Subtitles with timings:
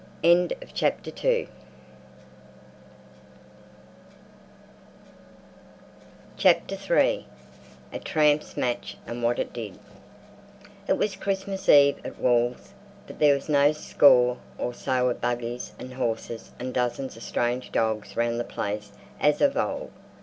[0.23, 0.57] III.—A
[8.03, 9.77] TRAMP'S MATCH AND WHAT IT DID
[10.87, 12.73] It was Christmas Eve at Wall's,
[13.05, 17.71] but there was no score or so of buggies and horses and dozens of strange
[17.71, 19.91] dogs round the place as of old.